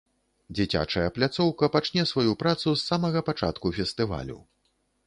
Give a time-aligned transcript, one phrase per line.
[0.59, 4.37] Дзіцячая пляцоўка пачне сваю працу з самага пачатку фестывалю.